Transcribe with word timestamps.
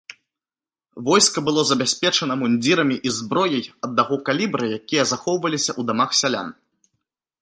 Войска 1.09 1.43
было 1.49 1.61
забяспечана 1.71 2.37
мундзірамі 2.41 2.97
і 3.09 3.11
зброяй 3.19 3.63
аднаго 3.89 4.15
калібра, 4.31 4.65
якія 4.79 5.03
захоўваліся 5.13 5.71
ў 5.79 5.91
дамах 5.91 6.09
сялян. 6.23 6.49